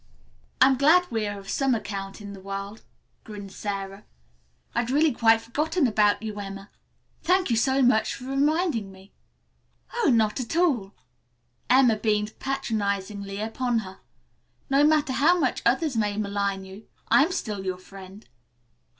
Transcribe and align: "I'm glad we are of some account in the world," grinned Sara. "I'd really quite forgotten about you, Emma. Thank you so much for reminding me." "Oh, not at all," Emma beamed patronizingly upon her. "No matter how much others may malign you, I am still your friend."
"I'm 0.61 0.77
glad 0.79 1.11
we 1.11 1.27
are 1.27 1.37
of 1.37 1.47
some 1.47 1.75
account 1.75 2.21
in 2.21 2.33
the 2.33 2.39
world," 2.39 2.81
grinned 3.23 3.51
Sara. 3.51 4.03
"I'd 4.73 4.89
really 4.89 5.11
quite 5.11 5.41
forgotten 5.41 5.85
about 5.85 6.23
you, 6.23 6.39
Emma. 6.39 6.71
Thank 7.21 7.51
you 7.51 7.55
so 7.55 7.83
much 7.83 8.15
for 8.15 8.23
reminding 8.25 8.91
me." 8.91 9.11
"Oh, 9.93 10.09
not 10.11 10.39
at 10.39 10.55
all," 10.55 10.93
Emma 11.69 11.97
beamed 11.97 12.39
patronizingly 12.39 13.39
upon 13.39 13.77
her. 13.85 13.99
"No 14.71 14.83
matter 14.83 15.13
how 15.13 15.37
much 15.39 15.61
others 15.67 15.95
may 15.95 16.17
malign 16.17 16.65
you, 16.65 16.87
I 17.09 17.23
am 17.23 17.31
still 17.31 17.63
your 17.63 17.77
friend." 17.77 18.27